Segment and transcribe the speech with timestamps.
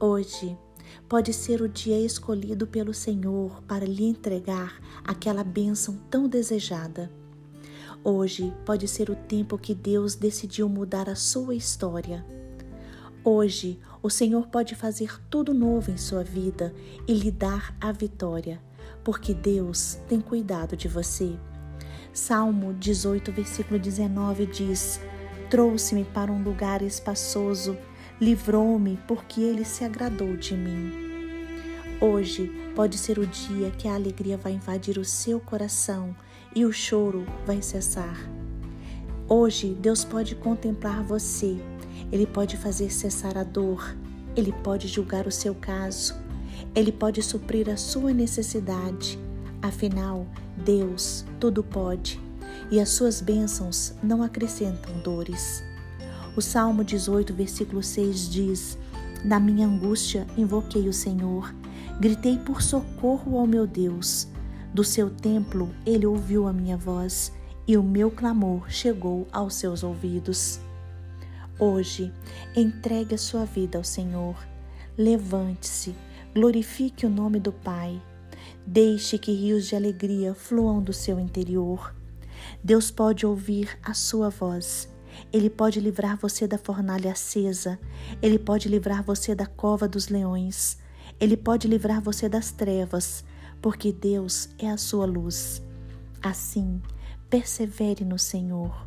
[0.00, 0.56] Hoje
[1.08, 7.10] pode ser o dia escolhido pelo Senhor para lhe entregar aquela bênção tão desejada.
[8.04, 12.24] Hoje pode ser o tempo que Deus decidiu mudar a sua história.
[13.24, 16.72] Hoje o Senhor pode fazer tudo novo em sua vida
[17.08, 18.62] e lhe dar a vitória,
[19.02, 21.36] porque Deus tem cuidado de você.
[22.12, 25.00] Salmo 18, versículo 19 diz:
[25.50, 27.76] Trouxe-me para um lugar espaçoso,
[28.20, 30.92] livrou-me porque ele se agradou de mim.
[32.00, 36.14] Hoje pode ser o dia que a alegria vai invadir o seu coração
[36.54, 38.18] e o choro vai cessar.
[39.28, 41.58] Hoje Deus pode contemplar você,
[42.10, 43.96] Ele pode fazer cessar a dor,
[44.36, 46.14] Ele pode julgar o seu caso,
[46.74, 49.18] Ele pode suprir a sua necessidade.
[49.60, 52.20] Afinal, Deus tudo pode
[52.70, 55.62] e as suas bênçãos não acrescentam dores.
[56.38, 58.78] O Salmo 18, versículo 6 diz:
[59.24, 61.52] Na minha angústia invoquei o Senhor,
[61.98, 64.28] gritei por socorro ao meu Deus.
[64.72, 67.32] Do seu templo ele ouviu a minha voz
[67.66, 70.60] e o meu clamor chegou aos seus ouvidos.
[71.58, 72.12] Hoje,
[72.54, 74.36] entregue a sua vida ao Senhor.
[74.96, 75.92] Levante-se,
[76.32, 78.00] glorifique o nome do Pai.
[78.64, 81.92] Deixe que rios de alegria fluam do seu interior.
[82.62, 84.88] Deus pode ouvir a sua voz.
[85.32, 87.78] Ele pode livrar você da fornalha acesa.
[88.22, 90.78] Ele pode livrar você da cova dos leões.
[91.20, 93.24] Ele pode livrar você das trevas,
[93.60, 95.62] porque Deus é a sua luz.
[96.22, 96.80] Assim,
[97.28, 98.86] persevere no Senhor.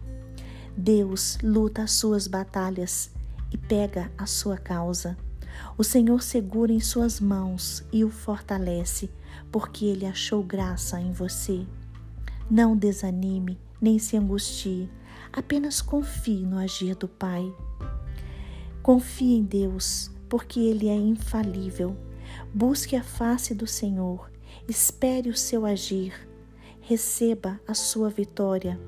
[0.75, 3.11] Deus luta as suas batalhas
[3.51, 5.17] e pega a sua causa.
[5.77, 9.09] O Senhor segura em suas mãos e o fortalece,
[9.51, 11.65] porque ele achou graça em você.
[12.49, 14.89] Não desanime, nem se angustie,
[15.31, 17.53] apenas confie no agir do Pai.
[18.81, 21.95] Confie em Deus, porque Ele é infalível.
[22.53, 24.31] Busque a face do Senhor,
[24.67, 26.13] espere o seu agir,
[26.81, 28.79] receba a sua vitória.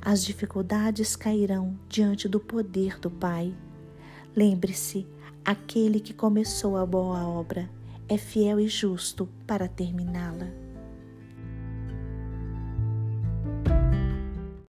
[0.00, 3.54] As dificuldades cairão diante do poder do Pai.
[4.36, 5.06] Lembre-se,
[5.44, 7.68] aquele que começou a boa obra
[8.08, 10.69] é fiel e justo para terminá-la.